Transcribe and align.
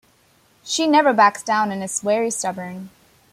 She 0.63 0.87
never 0.87 1.13
backs 1.13 1.43
down 1.43 1.71
and 1.71 1.83
is 1.83 1.99
very 2.01 2.31
stubborn. 2.31 2.89